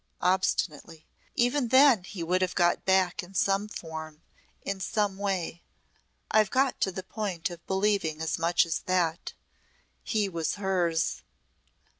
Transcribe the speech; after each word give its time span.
obstinately, 0.23 1.05
"even 1.35 1.67
then 1.67 2.03
he 2.03 2.23
would 2.23 2.41
have 2.41 2.55
got 2.55 2.85
back 2.85 3.21
in 3.21 3.35
some 3.35 3.67
form 3.67 4.23
in 4.63 4.79
some 4.79 5.15
way. 5.15 5.61
I've 6.31 6.49
got 6.49 6.81
to 6.81 6.91
the 6.91 7.03
point 7.03 7.51
of 7.51 7.63
believing 7.67 8.19
as 8.19 8.39
much 8.39 8.65
as 8.65 8.79
that. 8.87 9.33
He 10.01 10.27
was 10.27 10.55
hers!" 10.55 11.21